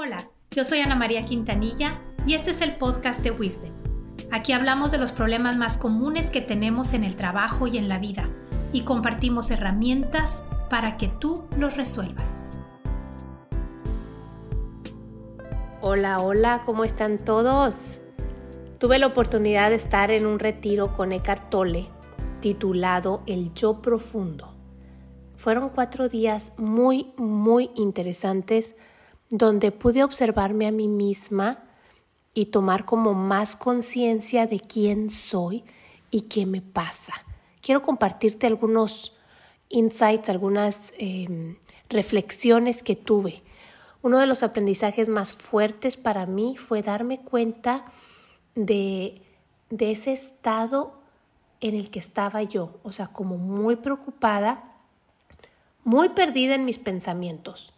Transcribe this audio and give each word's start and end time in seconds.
Hola, 0.00 0.30
yo 0.52 0.64
soy 0.64 0.78
Ana 0.78 0.94
María 0.94 1.24
Quintanilla 1.24 1.98
y 2.24 2.34
este 2.34 2.52
es 2.52 2.60
el 2.60 2.76
podcast 2.76 3.20
de 3.24 3.32
Wisdom. 3.32 3.72
Aquí 4.30 4.52
hablamos 4.52 4.92
de 4.92 4.98
los 4.98 5.10
problemas 5.10 5.56
más 5.56 5.76
comunes 5.76 6.30
que 6.30 6.40
tenemos 6.40 6.92
en 6.92 7.02
el 7.02 7.16
trabajo 7.16 7.66
y 7.66 7.78
en 7.78 7.88
la 7.88 7.98
vida 7.98 8.28
y 8.72 8.82
compartimos 8.82 9.50
herramientas 9.50 10.44
para 10.70 10.98
que 10.98 11.08
tú 11.08 11.48
los 11.58 11.76
resuelvas. 11.76 12.44
Hola, 15.80 16.20
hola, 16.20 16.62
¿cómo 16.64 16.84
están 16.84 17.18
todos? 17.18 17.98
Tuve 18.78 19.00
la 19.00 19.08
oportunidad 19.08 19.70
de 19.70 19.76
estar 19.76 20.12
en 20.12 20.26
un 20.26 20.38
retiro 20.38 20.92
con 20.92 21.10
Eckhart 21.10 21.50
Tolle 21.50 21.88
titulado 22.40 23.24
El 23.26 23.52
Yo 23.52 23.82
Profundo. 23.82 24.54
Fueron 25.34 25.70
cuatro 25.70 26.08
días 26.08 26.52
muy, 26.56 27.12
muy 27.16 27.72
interesantes 27.74 28.76
donde 29.30 29.72
pude 29.72 30.04
observarme 30.04 30.66
a 30.66 30.72
mí 30.72 30.88
misma 30.88 31.64
y 32.34 32.46
tomar 32.46 32.84
como 32.84 33.14
más 33.14 33.56
conciencia 33.56 34.46
de 34.46 34.60
quién 34.60 35.10
soy 35.10 35.64
y 36.10 36.22
qué 36.22 36.46
me 36.46 36.62
pasa. 36.62 37.14
Quiero 37.60 37.82
compartirte 37.82 38.46
algunos 38.46 39.14
insights, 39.68 40.28
algunas 40.30 40.94
em, 40.98 41.56
reflexiones 41.90 42.82
que 42.82 42.96
tuve. 42.96 43.42
Uno 44.00 44.18
de 44.18 44.26
los 44.26 44.42
aprendizajes 44.42 45.08
más 45.08 45.32
fuertes 45.32 45.96
para 45.96 46.24
mí 46.24 46.56
fue 46.56 46.82
darme 46.82 47.20
cuenta 47.20 47.84
de, 48.54 49.20
de 49.70 49.90
ese 49.90 50.12
estado 50.12 51.00
en 51.60 51.74
el 51.74 51.90
que 51.90 51.98
estaba 51.98 52.42
yo, 52.44 52.78
o 52.84 52.92
sea, 52.92 53.08
como 53.08 53.36
muy 53.36 53.76
preocupada, 53.76 54.76
muy 55.82 56.10
perdida 56.10 56.54
en 56.54 56.64
mis 56.64 56.78
pensamientos 56.78 57.72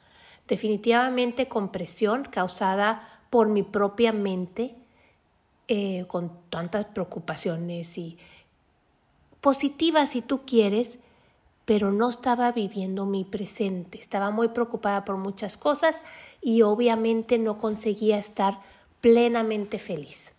definitivamente 0.50 1.46
con 1.46 1.70
presión 1.70 2.24
causada 2.24 3.09
por 3.30 3.48
mi 3.48 3.62
propia 3.62 4.12
mente, 4.12 4.74
eh, 5.68 6.04
con 6.09 6.32
tantas 6.51 6.87
preocupaciones 6.87 7.96
y 7.96 8.18
positivas 9.40 10.10
si 10.10 10.23
tú 10.23 10.40
quieres, 10.45 10.98
pero 11.65 11.92
no 11.92 12.09
estaba 12.09 12.51
viviendo 12.51 13.07
mi 13.07 13.24
presente, 13.24 14.01
estaba 14.01 14.32
muy 14.32 14.48
preocupada 14.48 15.04
por 15.04 15.18
muchas 15.18 15.57
cosas 15.57 16.02
y 16.42 16.62
obviamente 16.62 17.38
no 17.38 17.57
conseguía 17.57 18.18
estar 18.18 18.59
plenamente 19.01 19.79
feliz. 19.79 20.32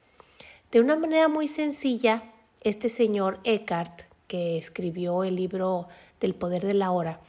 De 0.74 0.82
una 0.82 0.98
manera 0.98 1.30
muy 1.30 1.48
sencilla, 1.48 2.34
este 2.64 2.90
señor 2.90 3.40
Eckhart, 3.46 4.02
que 4.28 4.58
escribió 4.58 5.24
el 5.24 5.38
libro 5.38 5.88
del 6.20 6.36
poder 6.36 6.66
de 6.66 6.74
la 6.74 6.92
hora, 6.92 7.22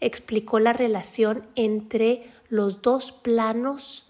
explicó 0.00 0.58
la 0.58 0.72
relación 0.72 1.46
entre 1.54 2.30
los 2.48 2.82
dos 2.82 3.12
planos 3.12 4.06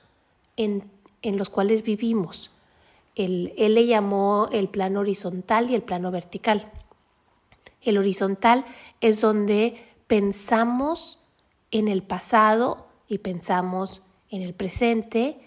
en, 0.57 0.91
los 1.23 1.51
cuales 1.51 1.83
vivimos. 1.83 2.51
él 3.15 3.53
le 3.57 3.87
llamó 3.87 4.49
el 4.53 4.69
plano 4.69 5.01
horizontal 5.01 5.71
y 5.71 5.75
el 5.75 5.83
plano 5.83 6.11
vertical. 6.11 6.71
El 7.83 7.99
horizontal 7.99 8.65
es 9.01 9.21
donde 9.21 9.83
pensamos 10.07 11.19
en 11.71 11.89
el 11.89 12.03
pasado 12.03 12.89
y 13.07 13.19
pensamos 13.19 14.03
en 14.31 14.43
el 14.43 14.55
presente 14.55 15.41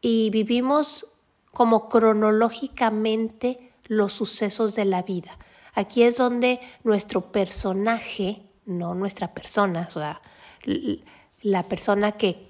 y 0.00 0.30
vivimos 0.30 1.06
como 1.52 1.88
cronológicamente 1.88 3.72
los 3.86 4.12
sucesos 4.12 4.74
de 4.74 4.84
la 4.84 5.02
vida. 5.02 5.38
Aquí 5.74 6.02
es 6.02 6.16
donde 6.16 6.60
nuestro 6.84 7.32
personaje 7.32 8.42
no 8.68 8.94
nuestra 8.94 9.32
persona, 9.34 9.86
o 9.88 9.90
sea, 9.90 10.20
la 11.42 11.62
persona 11.64 12.12
que, 12.12 12.48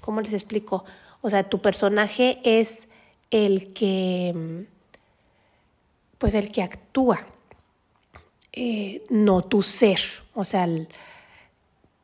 ¿cómo 0.00 0.20
les 0.20 0.32
explico? 0.32 0.84
O 1.20 1.28
sea, 1.28 1.42
tu 1.42 1.60
personaje 1.60 2.40
es 2.44 2.88
el 3.30 3.72
que, 3.72 4.66
pues 6.16 6.34
el 6.34 6.50
que 6.52 6.62
actúa, 6.62 7.26
eh, 8.52 9.04
no 9.10 9.42
tu 9.42 9.60
ser, 9.62 10.00
o 10.34 10.44
sea, 10.44 10.68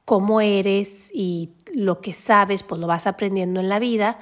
cómo 0.05 0.41
eres 0.41 1.11
y 1.15 1.51
lo 1.75 2.01
que 2.01 2.13
sabes, 2.13 2.65
pues 2.65 2.81
lo 2.81 2.89
vas 2.89 3.07
aprendiendo 3.07 3.61
en 3.61 3.69
la 3.69 3.79
vida, 3.79 4.19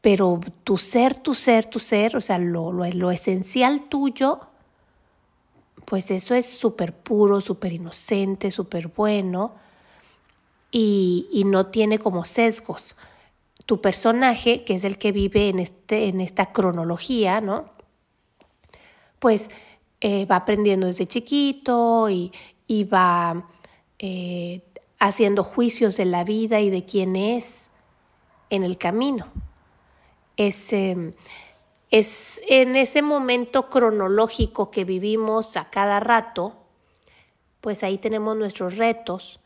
pero 0.00 0.40
tu 0.64 0.76
ser, 0.76 1.16
tu 1.16 1.34
ser, 1.34 1.66
tu 1.66 1.78
ser, 1.78 2.16
o 2.16 2.20
sea, 2.20 2.38
lo, 2.38 2.72
lo, 2.72 2.84
lo 2.86 3.10
esencial 3.12 3.88
tuyo, 3.88 4.40
pues 5.86 6.10
eso 6.10 6.34
es 6.34 6.46
súper 6.46 6.92
puro, 6.92 7.40
súper 7.40 7.72
inocente, 7.72 8.50
súper 8.50 8.88
bueno 8.88 9.54
y, 10.70 11.44
no 11.46 11.66
tiene 11.66 11.98
como 11.98 12.24
sesgos. 12.24 12.96
Tu 13.64 13.80
personaje, 13.80 14.64
que 14.64 14.74
es 14.74 14.84
el 14.84 14.98
que 14.98 15.12
vive 15.12 15.48
en, 15.48 15.60
este, 15.60 16.08
en 16.08 16.20
esta 16.20 16.52
cronología, 16.52 17.40
¿no? 17.40 17.70
Pues 19.20 19.48
eh, 20.00 20.26
va 20.26 20.36
aprendiendo 20.36 20.88
desde 20.88 21.06
chiquito 21.06 22.10
y, 22.10 22.32
va 22.92 23.48
eh, 24.00 24.62
haciendo 24.98 25.44
juicios 25.44 25.96
de 25.96 26.04
la 26.04 26.24
vida 26.24 26.60
y 26.60 26.68
de 26.68 26.84
quién 26.84 27.14
es 27.14 27.70
en 28.50 28.64
el 28.64 28.76
camino. 28.76 29.28
Es, 30.36 30.72
es 31.90 32.42
en 32.48 32.76
ese 32.76 33.02
momento 33.02 33.68
cronológico 33.68 34.70
que 34.70 34.84
vivimos 34.84 35.56
a 35.56 35.70
cada 35.70 36.00
rato, 36.00 36.54
pues 37.60 37.82
ahí 37.82 37.98
tenemos 37.98 38.36
nuestros 38.36 38.76
retos, 38.76 39.40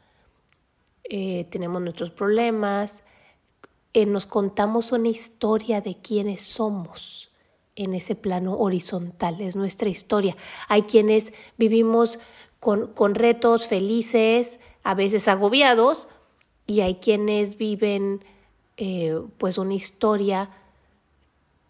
eh, 1.04 1.46
tenemos 1.50 1.82
nuestros 1.82 2.10
problemas, 2.10 3.02
eh, 3.92 4.06
nos 4.06 4.26
contamos 4.26 4.92
una 4.92 5.08
historia 5.08 5.80
de 5.80 5.96
quiénes 5.96 6.42
somos 6.42 7.30
en 7.76 7.94
ese 7.94 8.14
plano 8.14 8.58
horizontal, 8.58 9.40
es 9.40 9.56
nuestra 9.56 9.88
historia. 9.88 10.36
Hay 10.68 10.82
quienes 10.82 11.32
vivimos 11.56 12.18
con, 12.58 13.14
retos 13.14 13.66
felices, 13.66 14.60
a 14.82 14.94
veces 14.94 15.28
agobiados, 15.28 16.08
y 16.66 16.80
hay 16.82 16.96
quienes 16.96 17.56
viven 17.56 18.24
eh, 18.76 19.20
pues 19.38 19.58
una 19.58 19.74
historia 19.74 20.50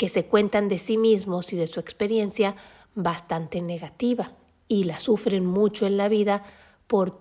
que 0.00 0.08
se 0.08 0.24
cuentan 0.24 0.68
de 0.68 0.78
sí 0.78 0.96
mismos 0.96 1.52
y 1.52 1.56
de 1.56 1.66
su 1.66 1.78
experiencia 1.78 2.56
bastante 2.94 3.60
negativa 3.60 4.32
y 4.66 4.84
la 4.84 4.98
sufren 4.98 5.44
mucho 5.44 5.84
en 5.84 5.98
la 5.98 6.08
vida 6.08 6.42
por 6.86 7.20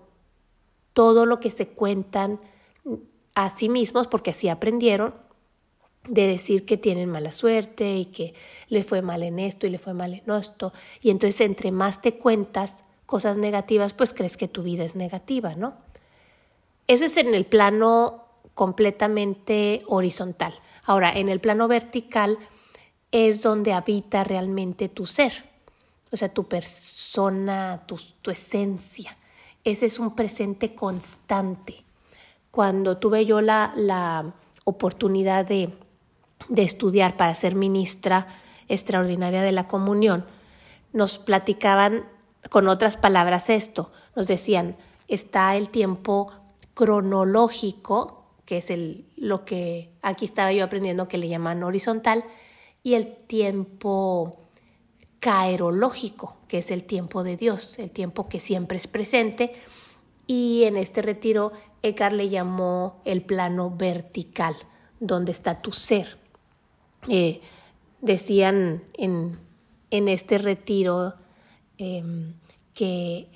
todo 0.94 1.26
lo 1.26 1.40
que 1.40 1.50
se 1.50 1.68
cuentan 1.68 2.40
a 3.34 3.50
sí 3.50 3.68
mismos, 3.68 4.06
porque 4.06 4.30
así 4.30 4.48
aprendieron, 4.48 5.12
de 6.08 6.26
decir 6.26 6.64
que 6.64 6.78
tienen 6.78 7.10
mala 7.10 7.32
suerte 7.32 7.98
y 7.98 8.06
que 8.06 8.32
le 8.68 8.82
fue 8.82 9.02
mal 9.02 9.24
en 9.24 9.40
esto 9.40 9.66
y 9.66 9.70
le 9.70 9.78
fue 9.78 9.92
mal 9.92 10.14
en 10.14 10.30
esto. 10.30 10.72
Y 11.02 11.10
entonces 11.10 11.42
entre 11.42 11.72
más 11.72 12.00
te 12.00 12.16
cuentas 12.16 12.84
cosas 13.04 13.36
negativas, 13.36 13.92
pues 13.92 14.14
crees 14.14 14.38
que 14.38 14.48
tu 14.48 14.62
vida 14.62 14.84
es 14.84 14.96
negativa, 14.96 15.54
¿no? 15.54 15.74
Eso 16.86 17.04
es 17.04 17.18
en 17.18 17.34
el 17.34 17.44
plano 17.44 18.24
completamente 18.54 19.82
horizontal. 19.86 20.54
Ahora, 20.84 21.12
en 21.12 21.28
el 21.28 21.40
plano 21.40 21.68
vertical, 21.68 22.38
es 23.12 23.42
donde 23.42 23.72
habita 23.72 24.24
realmente 24.24 24.88
tu 24.88 25.06
ser, 25.06 25.32
o 26.12 26.16
sea, 26.16 26.28
tu 26.28 26.48
persona, 26.48 27.82
tu, 27.86 28.30
esencia. 28.30 29.16
Ese 29.64 29.86
es 29.86 29.98
un 29.98 30.14
presente 30.14 30.74
constante. 30.74 31.84
Cuando 32.50 32.98
tuve 32.98 33.24
yo 33.26 33.40
la, 33.40 33.72
la 33.76 34.34
oportunidad 34.64 35.44
de, 35.44 35.72
de 36.48 36.62
estudiar 36.62 37.16
para 37.16 37.34
ser 37.34 37.54
ministra 37.54 38.26
extraordinaria 38.68 39.42
de 39.42 39.52
la 39.52 39.66
comunión, 39.66 40.24
nos 40.92 41.18
platicaban 41.18 42.04
con 42.48 42.68
otras 42.68 42.96
palabras 42.96 43.50
esto, 43.50 43.92
nos 44.16 44.26
decían, 44.26 44.76
está 45.08 45.56
el 45.56 45.68
tiempo 45.68 46.32
cronológico, 46.74 48.24
que 48.46 48.58
es 48.58 48.70
el, 48.70 49.06
lo 49.16 49.44
que 49.44 49.92
aquí 50.02 50.24
estaba 50.24 50.52
yo 50.52 50.64
aprendiendo 50.64 51.08
que 51.08 51.18
le 51.18 51.28
llaman 51.28 51.62
horizontal, 51.62 52.24
y 52.82 52.94
el 52.94 53.14
tiempo 53.14 54.40
caerológico, 55.18 56.36
que 56.48 56.58
es 56.58 56.70
el 56.70 56.84
tiempo 56.84 57.22
de 57.22 57.36
Dios, 57.36 57.78
el 57.78 57.92
tiempo 57.92 58.28
que 58.28 58.40
siempre 58.40 58.78
es 58.78 58.86
presente. 58.86 59.52
Y 60.26 60.64
en 60.64 60.76
este 60.76 61.02
retiro, 61.02 61.52
Eckhart 61.82 62.14
le 62.14 62.28
llamó 62.28 63.00
el 63.04 63.22
plano 63.22 63.70
vertical, 63.70 64.56
donde 64.98 65.32
está 65.32 65.60
tu 65.60 65.72
ser. 65.72 66.18
Eh, 67.08 67.40
decían 68.00 68.84
en, 68.94 69.38
en, 69.90 70.08
este 70.08 70.38
retiro 70.38 71.14
em, 71.78 72.34
que 72.74 73.28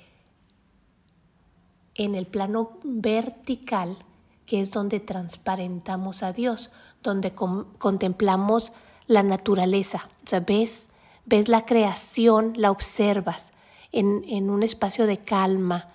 en 1.95 2.15
el 2.15 2.27
plano 2.27 2.77
vertical, 2.83 3.97
que 4.45 4.61
es 4.61 4.71
donde 4.71 4.99
transparentamos 4.99 6.23
a 6.23 6.33
Dios, 6.33 6.71
donde 7.01 7.33
contemplamos 7.33 8.73
la 9.07 9.23
naturaleza, 9.23 10.09
o 10.23 10.27
sea, 10.27 10.39
ves, 10.39 10.89
ves 11.25 11.47
la 11.47 11.65
creación, 11.65 12.53
la 12.55 12.71
observas 12.71 13.51
en, 13.91 14.23
en 14.27 14.49
un 14.49 14.63
espacio 14.63 15.05
de 15.05 15.19
calma, 15.19 15.89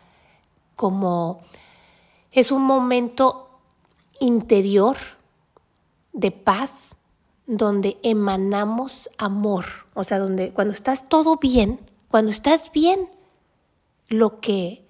como 0.77 1.41
es 2.33 2.53
un 2.53 2.63
momento 2.63 3.49
interior 4.21 4.97
de 6.13 6.31
paz 6.31 6.97
donde 7.47 7.99
emanamos 8.03 9.11
amor, 9.19 9.65
o 9.95 10.05
sea, 10.05 10.19
donde 10.19 10.53
cuando 10.53 10.73
estás 10.73 11.09
todo 11.09 11.37
bien, 11.37 11.81
cuando 12.09 12.31
estás 12.31 12.71
bien, 12.73 13.09
lo 14.09 14.41
que 14.41 14.85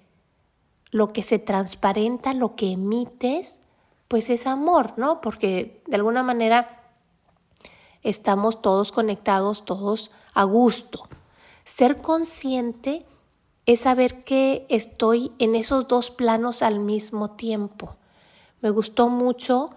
lo 0.91 1.13
que 1.13 1.23
se 1.23 1.39
transparenta, 1.39 2.33
lo 2.33 2.55
que 2.55 2.73
emites, 2.73 3.59
pues 4.07 4.29
es 4.29 4.45
amor, 4.45 4.93
¿no? 4.97 5.21
Porque 5.21 5.81
de 5.87 5.95
alguna 5.95 6.21
manera 6.21 6.80
estamos 8.03 8.61
todos 8.61 8.91
conectados, 8.91 9.65
todos 9.65 10.11
a 10.33 10.43
gusto. 10.43 11.03
Ser 11.63 12.01
consciente 12.01 13.05
es 13.65 13.81
saber 13.81 14.23
que 14.23 14.65
estoy 14.69 15.31
en 15.39 15.55
esos 15.55 15.87
dos 15.87 16.11
planos 16.11 16.61
al 16.61 16.79
mismo 16.79 17.31
tiempo. 17.31 17.95
Me 18.61 18.69
gustó 18.69 19.09
mucho 19.09 19.71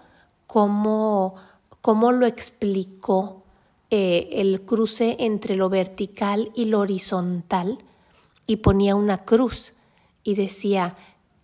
cómo, 0.47 1.35
cómo 1.81 2.11
lo 2.11 2.25
explicó 2.25 3.43
eh, 3.91 4.29
el 4.33 4.61
cruce 4.61 5.15
entre 5.19 5.55
lo 5.55 5.69
vertical 5.69 6.51
y 6.55 6.65
lo 6.65 6.79
horizontal 6.79 7.79
y 8.47 8.57
ponía 8.57 8.95
una 8.95 9.19
cruz 9.19 9.73
y 10.23 10.35
decía, 10.35 10.97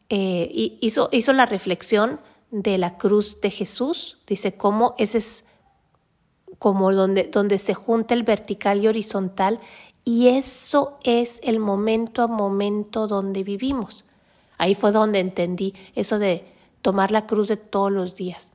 eh, 0.10 0.50
hizo, 0.81 1.10
hizo 1.12 1.33
la 1.33 1.45
reflexión 1.45 2.19
de 2.50 2.78
la 2.78 2.98
cruz 2.98 3.39
de 3.42 3.51
Jesús, 3.51 4.18
dice 4.28 4.56
cómo 4.56 4.95
ese 4.98 5.19
es 5.19 5.45
como 6.62 6.94
donde, 6.94 7.24
donde 7.24 7.58
se 7.58 7.74
junta 7.74 8.13
el 8.13 8.22
vertical 8.22 8.84
y 8.84 8.88
horizontal 8.88 9.60
y 10.06 10.28
eso 10.28 11.00
es 11.04 11.40
el 11.42 11.58
momento 11.58 12.22
a 12.22 12.28
momento 12.28 13.08
donde 13.08 13.44
vivimos. 13.44 14.06
Ahí 14.60 14.75
fue 14.75 14.92
donde 14.92 15.18
entendí 15.18 15.74
eso 15.96 16.19
de 16.19 16.46
tomar 16.84 17.10
la 17.10 17.25
cruz 17.25 17.48
de 17.48 17.58
todos 17.58 17.92
los 17.92 18.16
días. 18.16 18.52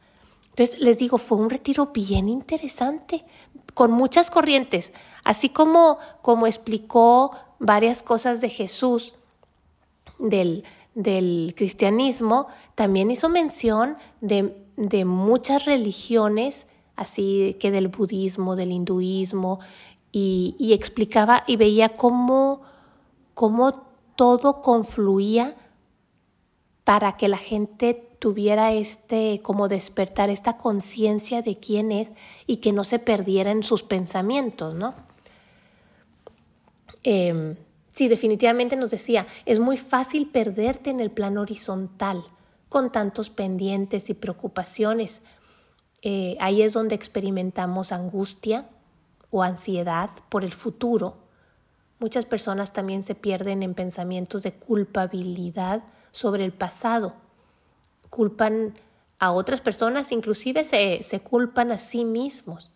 Entonces, 0.50 0.78
les 0.78 0.98
digo, 0.98 1.18
fue 1.18 1.38
un 1.38 1.50
retiro 1.50 1.86
bien 1.86 2.28
interesante, 2.28 3.24
con 3.74 3.90
muchas 3.90 4.30
corrientes, 4.30 4.92
así 5.24 5.48
como, 5.48 5.98
como 6.22 6.46
explicó 6.46 7.32
varias 7.58 8.04
cosas 8.04 8.40
de 8.40 8.50
Jesús, 8.50 9.16
del, 10.20 10.62
del 10.94 11.54
cristianismo, 11.56 12.46
también 12.76 13.10
hizo 13.10 13.28
mención 13.28 13.96
de, 14.20 14.56
de 14.76 15.04
muchas 15.04 15.64
religiones, 15.64 16.68
así 16.96 17.56
que 17.60 17.70
del 17.70 17.88
budismo, 17.88 18.56
del 18.56 18.72
hinduismo, 18.72 19.60
y, 20.18 20.72
explicaba 20.72 21.44
y 21.46 21.56
veía 21.56 21.90
cómo, 21.90 22.62
cómo 23.34 23.82
todo 24.16 24.62
confluía 24.62 25.54
para 26.84 27.16
que 27.16 27.28
la 27.28 27.36
gente 27.36 27.94
tuviera 28.18 28.72
este, 28.72 29.40
como 29.42 29.68
despertar 29.68 30.30
esta 30.30 30.56
conciencia 30.56 31.42
de 31.42 31.58
quién 31.58 31.92
es 31.92 32.12
y 32.46 32.56
que 32.56 32.72
no 32.72 32.84
se 32.84 32.98
perdiera 32.98 33.50
en 33.50 33.62
sus 33.62 33.82
pensamientos, 33.82 34.74
¿no? 34.74 34.94
Em, 37.02 37.56
sí, 37.92 38.08
definitivamente 38.08 38.74
nos 38.74 38.90
decía, 38.90 39.26
es 39.44 39.60
muy 39.60 39.76
fácil 39.76 40.28
perderte 40.28 40.90
en 40.90 41.00
el 41.00 41.10
plano 41.10 41.42
horizontal, 41.42 42.24
con 42.68 42.90
tantos 42.90 43.30
pendientes 43.30 44.08
y 44.10 44.14
preocupaciones. 44.14 45.22
Eh, 46.02 46.36
ahí 46.40 46.62
es 46.62 46.72
donde 46.72 46.94
experimentamos 46.94 47.92
angustia, 47.92 48.66
o 49.30 49.42
ansiedad 49.42 50.10
por 50.28 50.44
el 50.44 50.52
futuro. 50.52 51.16
Muchas 51.98 52.26
personas 52.26 52.72
también 52.72 53.02
se 53.02 53.14
pierden 53.14 53.62
en 53.62 53.74
pensamientos 53.74 54.42
de 54.42 54.52
culpabilidad 54.52 55.82
sobre 56.12 56.44
el 56.44 56.52
pasado. 56.52 57.14
Culpan 58.10 58.74
a 59.18 59.32
otras 59.32 59.60
personas, 59.60 60.12
inclusive 60.12 60.64
se, 60.64 61.02
se 61.02 61.20
culpan 61.20 61.72
a 61.72 61.78
sí 61.78 62.04
mismos. 62.04 62.70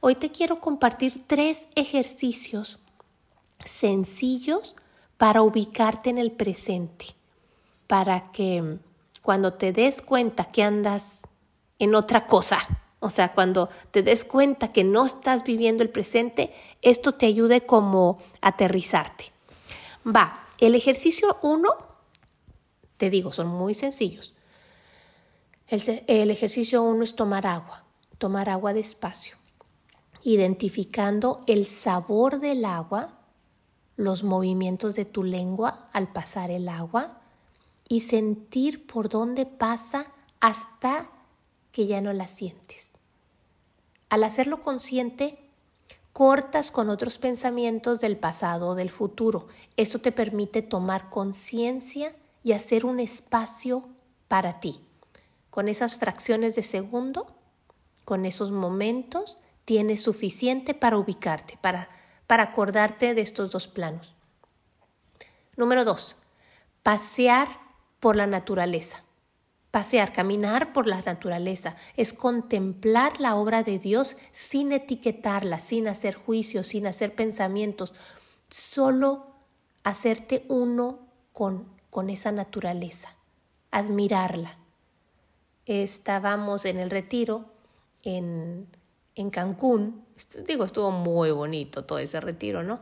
Hoy 0.00 0.14
te 0.14 0.30
quiero 0.30 0.60
compartir 0.60 1.24
tres 1.26 1.68
ejercicios 1.74 2.78
sencillos 3.64 4.74
para 5.16 5.42
ubicarte 5.42 6.10
en 6.10 6.18
el 6.18 6.32
presente, 6.32 7.06
para 7.86 8.32
que 8.32 8.78
cuando 9.22 9.52
te 9.52 9.72
des 9.72 10.02
cuenta 10.02 10.46
que 10.46 10.62
andas 10.62 11.22
en 11.82 11.96
otra 11.96 12.28
cosa, 12.28 12.60
o 13.00 13.10
sea, 13.10 13.32
cuando 13.32 13.68
te 13.90 14.04
des 14.04 14.24
cuenta 14.24 14.68
que 14.68 14.84
no 14.84 15.04
estás 15.04 15.42
viviendo 15.42 15.82
el 15.82 15.90
presente, 15.90 16.54
esto 16.80 17.10
te 17.10 17.26
ayude 17.26 17.66
como 17.66 18.22
a 18.40 18.50
aterrizarte. 18.50 19.32
Va, 20.06 20.46
el 20.60 20.76
ejercicio 20.76 21.38
1, 21.42 21.68
te 22.98 23.10
digo, 23.10 23.32
son 23.32 23.48
muy 23.48 23.74
sencillos. 23.74 24.32
El, 25.66 26.04
el 26.06 26.30
ejercicio 26.30 26.84
1 26.84 27.02
es 27.02 27.16
tomar 27.16 27.48
agua, 27.48 27.84
tomar 28.18 28.48
agua 28.48 28.72
despacio, 28.72 29.36
identificando 30.22 31.40
el 31.48 31.66
sabor 31.66 32.38
del 32.38 32.64
agua, 32.64 33.18
los 33.96 34.22
movimientos 34.22 34.94
de 34.94 35.04
tu 35.04 35.24
lengua 35.24 35.88
al 35.92 36.12
pasar 36.12 36.52
el 36.52 36.68
agua 36.68 37.22
y 37.88 38.02
sentir 38.02 38.86
por 38.86 39.08
dónde 39.08 39.46
pasa 39.46 40.12
hasta 40.38 41.10
que 41.72 41.86
ya 41.86 42.00
no 42.00 42.12
la 42.12 42.28
sientes. 42.28 42.92
Al 44.08 44.24
hacerlo 44.24 44.60
consciente, 44.60 45.38
cortas 46.12 46.70
con 46.70 46.90
otros 46.90 47.18
pensamientos 47.18 48.00
del 48.00 48.18
pasado 48.18 48.68
o 48.68 48.74
del 48.74 48.90
futuro. 48.90 49.48
Esto 49.76 50.00
te 50.00 50.12
permite 50.12 50.62
tomar 50.62 51.08
conciencia 51.08 52.14
y 52.44 52.52
hacer 52.52 52.84
un 52.84 53.00
espacio 53.00 53.88
para 54.28 54.60
ti. 54.60 54.80
Con 55.50 55.68
esas 55.68 55.96
fracciones 55.96 56.54
de 56.54 56.62
segundo, 56.62 57.34
con 58.04 58.26
esos 58.26 58.52
momentos, 58.52 59.38
tienes 59.64 60.02
suficiente 60.02 60.74
para 60.74 60.98
ubicarte, 60.98 61.58
para, 61.60 61.88
para 62.26 62.44
acordarte 62.44 63.14
de 63.14 63.22
estos 63.22 63.52
dos 63.52 63.68
planos. 63.68 64.14
Número 65.56 65.84
dos, 65.84 66.16
pasear 66.82 67.48
por 68.00 68.16
la 68.16 68.26
naturaleza. 68.26 69.04
Pasear, 69.72 70.12
caminar 70.12 70.74
por 70.74 70.86
la 70.86 71.00
naturaleza, 71.00 71.76
es 71.96 72.12
contemplar 72.12 73.18
la 73.18 73.36
obra 73.36 73.62
de 73.62 73.78
Dios 73.78 74.16
sin 74.30 74.70
etiquetarla, 74.70 75.60
sin 75.60 75.88
hacer 75.88 76.14
juicios, 76.14 76.66
sin 76.66 76.86
hacer 76.86 77.14
pensamientos, 77.14 77.94
solo 78.50 79.28
hacerte 79.82 80.44
uno 80.48 80.98
con, 81.32 81.66
con 81.88 82.10
esa 82.10 82.32
naturaleza, 82.32 83.16
admirarla. 83.70 84.58
Estábamos 85.64 86.66
en 86.66 86.78
el 86.78 86.90
retiro 86.90 87.46
en, 88.02 88.68
en 89.14 89.30
Cancún, 89.30 90.04
digo, 90.46 90.66
estuvo 90.66 90.90
muy 90.90 91.30
bonito 91.30 91.86
todo 91.86 91.98
ese 91.98 92.20
retiro, 92.20 92.62
¿no? 92.62 92.80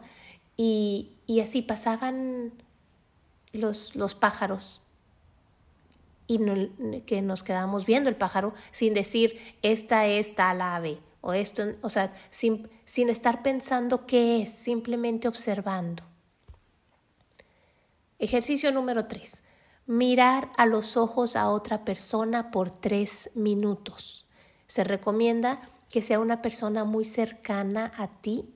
Y, 0.56 1.12
y 1.28 1.38
así 1.38 1.62
pasaban 1.62 2.52
los, 3.52 3.94
los 3.94 4.16
pájaros 4.16 4.82
y 6.30 7.00
que 7.06 7.22
nos 7.22 7.42
quedamos 7.42 7.86
viendo 7.86 8.08
el 8.08 8.14
pájaro 8.14 8.54
sin 8.70 8.94
decir, 8.94 9.56
esta 9.62 10.06
es 10.06 10.36
tal 10.36 10.60
ave, 10.60 11.00
o 11.22 11.32
esto, 11.32 11.64
o 11.82 11.88
sea, 11.88 12.12
sin, 12.30 12.70
sin 12.84 13.10
estar 13.10 13.42
pensando 13.42 14.06
qué 14.06 14.42
es, 14.42 14.50
simplemente 14.50 15.26
observando. 15.26 16.04
Ejercicio 18.20 18.70
número 18.70 19.06
tres. 19.06 19.42
Mirar 19.86 20.52
a 20.56 20.66
los 20.66 20.96
ojos 20.96 21.34
a 21.34 21.50
otra 21.50 21.84
persona 21.84 22.52
por 22.52 22.70
tres 22.70 23.32
minutos. 23.34 24.28
Se 24.68 24.84
recomienda 24.84 25.60
que 25.90 26.00
sea 26.00 26.20
una 26.20 26.42
persona 26.42 26.84
muy 26.84 27.04
cercana 27.04 27.92
a 27.96 28.06
ti, 28.06 28.54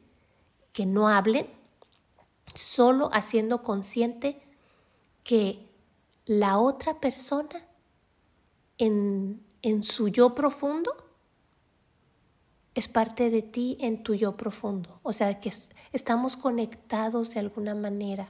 que 0.72 0.86
no 0.86 1.08
hablen, 1.08 1.48
solo 2.54 3.10
haciendo 3.12 3.62
consciente 3.62 4.40
que 5.24 5.73
la 6.26 6.58
otra 6.58 7.00
persona 7.00 7.66
en, 8.78 9.42
en 9.62 9.82
su 9.82 10.08
yo 10.08 10.34
profundo 10.34 10.94
es 12.74 12.88
parte 12.88 13.30
de 13.30 13.42
ti 13.42 13.76
en 13.80 14.02
tu 14.02 14.14
yo 14.14 14.36
profundo. 14.36 15.00
O 15.02 15.12
sea, 15.12 15.40
que 15.40 15.52
estamos 15.92 16.36
conectados 16.36 17.32
de 17.34 17.40
alguna 17.40 17.74
manera, 17.74 18.28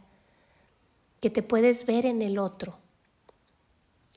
que 1.21 1.31
te 1.31 1.43
puedes 1.43 1.87
ver 1.87 2.05
en 2.05 2.21
el 2.21 2.39
otro. 2.39 2.79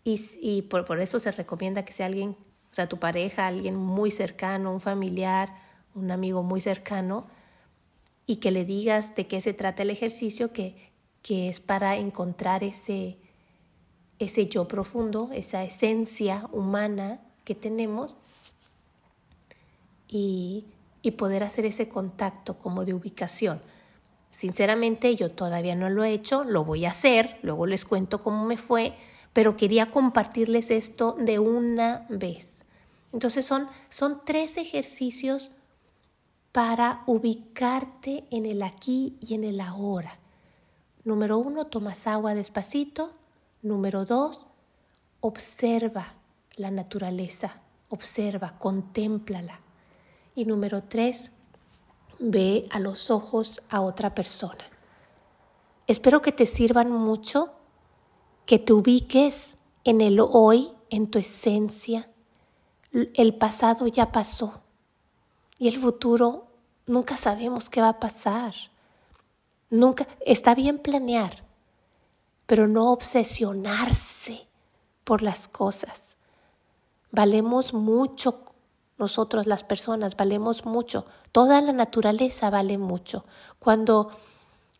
Y, 0.03 0.19
y 0.41 0.61
por, 0.63 0.85
por, 0.85 0.99
eso 0.99 1.19
se 1.19 1.31
recomienda 1.31 1.85
que 1.85 1.93
sea 1.93 2.05
alguien, 2.05 2.31
o 2.71 2.73
sea, 2.73 2.89
tu 2.89 2.97
pareja, 2.97 3.47
alguien 3.47 3.75
muy 3.75 4.11
cercano, 4.11 4.73
un 4.73 4.81
familiar, 4.81 5.55
un 5.95 6.11
amigo 6.11 6.43
muy 6.43 6.61
cercano, 6.61 7.27
y 8.25 8.37
que 8.37 8.51
le 8.51 8.65
digas 8.65 9.15
de 9.15 9.27
qué 9.27 9.39
se 9.39 9.53
trata 9.53 9.83
el 9.83 9.89
ejercicio, 9.89 10.51
que, 10.51 10.91
que 11.21 11.47
es 11.47 11.61
para 11.61 11.95
encontrar 11.95 12.63
ese, 12.63 13.17
ese 14.19 14.47
yo 14.47 14.67
profundo, 14.67 15.29
esa 15.33 15.63
esencia 15.63 16.49
humana 16.51 17.19
que 17.43 17.55
tenemos 17.55 18.15
y, 20.07 20.65
y 21.01 21.11
poder 21.11 21.43
hacer 21.43 21.65
ese 21.65 21.87
contacto 21.87 22.57
como 22.57 22.85
de 22.85 22.93
ubicación. 22.93 23.61
Sinceramente 24.31 25.15
yo 25.15 25.31
todavía 25.31 25.75
no 25.75 25.89
lo 25.89 26.03
he 26.03 26.11
hecho, 26.11 26.43
lo 26.43 26.63
voy 26.63 26.85
a 26.85 26.91
hacer, 26.91 27.39
luego 27.41 27.65
les 27.65 27.85
cuento 27.85 28.21
cómo 28.21 28.45
me 28.45 28.57
fue, 28.57 28.95
pero 29.33 29.55
quería 29.55 29.91
compartirles 29.91 30.71
esto 30.71 31.15
de 31.19 31.39
una 31.39 32.05
vez. 32.09 32.65
Entonces 33.13 33.45
son, 33.45 33.67
son 33.89 34.21
tres 34.25 34.57
ejercicios 34.57 35.51
para 36.51 37.03
ubicarte 37.05 38.25
en 38.31 38.45
el 38.45 38.63
aquí 38.63 39.17
y 39.21 39.35
en 39.35 39.43
el 39.43 39.61
ahora. 39.61 40.17
Número 41.03 41.37
uno, 41.37 41.67
tomas 41.67 42.07
agua 42.07 42.33
despacito. 42.33 43.13
Número 43.61 44.05
dos, 44.05 44.45
observa 45.19 46.13
la 46.55 46.71
naturaleza, 46.71 47.61
observa, 47.89 48.57
contémplala. 48.59 49.59
Y 50.35 50.45
número 50.45 50.83
tres, 50.83 51.31
ve 52.19 52.67
a 52.71 52.79
los 52.79 53.09
ojos 53.09 53.61
a 53.69 53.81
otra 53.81 54.13
persona. 54.13 54.63
Espero 55.87 56.21
que 56.21 56.31
te 56.31 56.45
sirvan 56.45 56.91
mucho, 56.91 57.53
que 58.45 58.59
te 58.59 58.73
ubiques 58.73 59.55
en 59.83 60.01
el 60.01 60.19
hoy, 60.19 60.71
en 60.89 61.09
tu 61.09 61.19
esencia. 61.19 62.09
El 62.91 63.35
pasado 63.35 63.87
ya 63.87 64.11
pasó 64.11 64.61
y 65.57 65.67
el 65.67 65.77
futuro 65.77 66.47
nunca 66.85 67.17
sabemos 67.17 67.69
qué 67.69 67.81
va 67.81 67.89
a 67.89 67.99
pasar. 67.99 68.53
Nunca 69.69 70.07
está 70.25 70.55
bien 70.55 70.79
planear, 70.79 71.43
pero 72.47 72.67
no 72.67 72.91
obsesionarse 72.91 74.47
por 75.03 75.21
las 75.21 75.47
cosas. 75.47 76.17
Valemos 77.11 77.73
mucho 77.73 78.43
nosotros 78.97 79.45
las 79.45 79.63
personas, 79.63 80.17
valemos 80.17 80.65
mucho. 80.65 81.05
Toda 81.31 81.61
la 81.61 81.71
naturaleza 81.71 82.49
vale 82.49 82.79
mucho. 82.79 83.25
Cuando 83.59 84.09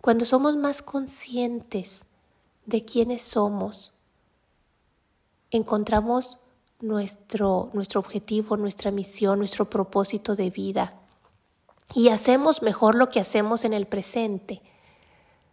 cuando 0.01 0.25
somos 0.25 0.55
más 0.55 0.81
conscientes 0.81 2.05
de 2.65 2.86
quiénes 2.86 3.24
somos, 3.24 3.93
encontramos 5.51 6.39
nuestro, 6.79 7.71
nuestro 7.74 8.00
objetivo, 8.00 8.57
nuestra 8.57 8.91
misión, 8.91 9.39
nuestro 9.39 9.69
propósito 9.69 10.36
de 10.36 10.50
vida 10.50 10.93
y 11.95 12.09
hacemos 12.09 12.62
mejor 12.62 12.95
lo 12.95 13.09
que 13.09 13.19
hacemos 13.19 13.65
en 13.65 13.74
el 13.74 13.88
presente. 13.88 14.62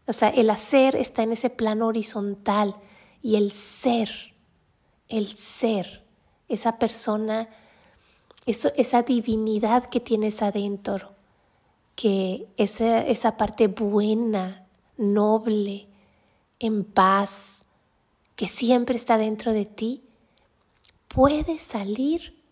O 0.07 0.13
sea, 0.13 0.29
el 0.29 0.51
hacer 0.51 0.97
está 0.97 1.23
en 1.23 1.33
ese 1.33 1.51
plano 1.51 1.87
horizontal 1.87 2.77
y 3.23 3.37
el 3.37 3.53
ser, 3.53 4.35
el 5.09 5.29
ser, 5.29 6.05
esa 6.49 6.79
persona, 6.79 7.49
eso, 8.47 8.71
esa 8.77 9.03
divinidad 9.03 9.87
que 9.87 10.01
tienes 10.01 10.43
adentro, 10.43 11.13
que 11.97 12.49
esa, 12.57 13.01
esa 13.07 13.37
parte 13.37 13.69
buena, 13.69 14.67
noble, 14.97 15.89
en 16.59 16.85
paz, 16.85 17.65
que 18.37 18.47
siempre 18.47 18.97
está 18.97 19.17
dentro 19.17 19.53
de 19.53 19.65
ti, 19.65 20.05
puede 21.09 21.59
salir 21.59 22.43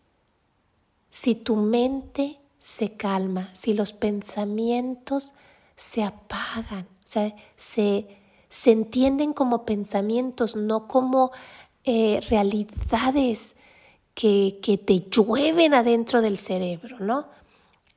si 1.11 1.35
tu 1.35 1.57
mente 1.57 2.41
se 2.59 2.97
calma, 2.97 3.51
si 3.55 3.75
los 3.75 3.93
pensamientos 3.93 5.33
se 5.77 6.03
apagan, 6.03 6.89
se, 7.57 8.07
se 8.49 8.73
entienden 8.73 9.33
como 9.33 9.65
pensamientos, 9.65 10.57
no 10.57 10.89
como 10.89 11.33
eh, 11.85 12.21
realidades 12.29 13.57
que, 14.15 14.59
que 14.63 14.79
te 14.79 15.01
llueven 15.11 15.75
adentro 15.75 16.23
del 16.23 16.39
cerebro, 16.39 16.99
¿no? 17.01 17.27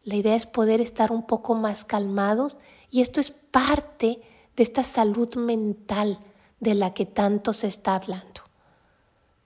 La 0.03 0.15
idea 0.15 0.36
es 0.36 0.45
poder 0.45 0.81
estar 0.81 1.12
un 1.12 1.25
poco 1.25 1.55
más 1.55 1.84
calmados 1.84 2.57
y 2.91 3.01
esto 3.01 3.19
es 3.19 3.31
parte 3.31 4.22
de 4.55 4.63
esta 4.63 4.84
salud 4.84 5.36
mental 5.36 6.19
de 6.60 6.75
la 6.75 6.93
que 6.93 7.05
tanto 7.05 7.53
se 7.53 7.67
está 7.67 7.95
hablando. 7.95 8.41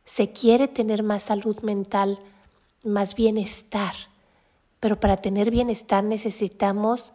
Se 0.05 0.31
quiere 0.31 0.67
tener 0.67 1.03
más 1.03 1.23
salud 1.23 1.59
mental, 1.61 2.19
más 2.83 3.15
bienestar, 3.15 3.93
pero 4.79 4.99
para 4.99 5.17
tener 5.17 5.51
bienestar 5.51 6.03
necesitamos 6.03 7.13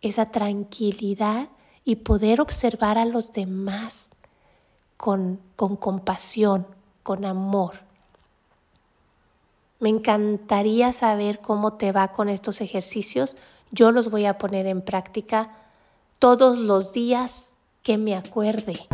esa 0.00 0.30
tranquilidad 0.30 1.48
y 1.90 1.96
poder 1.96 2.40
observar 2.40 2.98
a 2.98 3.04
los 3.04 3.32
demás 3.32 4.10
con, 4.96 5.40
con 5.56 5.74
compasión, 5.74 6.64
con 7.02 7.24
amor. 7.24 7.80
Me 9.80 9.88
encantaría 9.88 10.92
saber 10.92 11.40
cómo 11.40 11.72
te 11.72 11.90
va 11.90 12.12
con 12.12 12.28
estos 12.28 12.60
ejercicios. 12.60 13.36
Yo 13.72 13.90
los 13.90 14.08
voy 14.08 14.26
a 14.26 14.38
poner 14.38 14.68
en 14.68 14.82
práctica 14.82 15.50
todos 16.20 16.58
los 16.58 16.92
días 16.92 17.50
que 17.82 17.98
me 17.98 18.14
acuerde, 18.14 18.86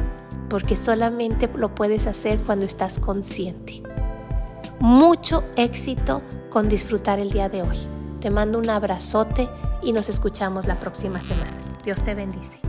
porque 0.49 0.75
solamente 0.75 1.51
lo 1.55 1.75
puedes 1.75 2.07
hacer 2.07 2.39
cuando 2.47 2.65
estás 2.65 2.99
consciente. 2.99 3.83
Mucho 4.81 5.45
éxito 5.57 6.23
con 6.49 6.71
disfrutar 6.71 7.19
el 7.19 7.29
día 7.29 7.51
de 7.51 7.61
hoy. 7.61 7.79
Te 8.23 8.31
mando 8.31 8.59
un 8.59 8.71
abrazote 8.71 9.51
y 9.83 9.93
nos 9.93 10.09
escuchamos 10.09 10.67
la 10.67 10.81
próxima 10.81 11.21
semana. 11.21 11.53
Dios 11.85 12.03
te 12.03 12.15
bendice. 12.15 12.66